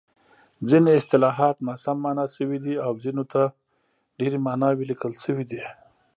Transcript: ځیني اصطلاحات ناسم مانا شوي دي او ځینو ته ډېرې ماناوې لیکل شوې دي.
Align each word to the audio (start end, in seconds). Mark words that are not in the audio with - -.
ځیني 0.67 0.91
اصطلاحات 0.99 1.55
ناسم 1.67 1.97
مانا 2.03 2.25
شوي 2.35 2.59
دي 2.65 2.75
او 2.85 2.91
ځینو 3.03 3.23
ته 3.33 3.41
ډېرې 4.19 4.39
ماناوې 4.45 4.83
لیکل 4.91 5.13
شوې 5.23 5.45
دي. 5.51 5.61